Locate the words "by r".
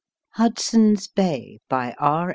1.69-2.29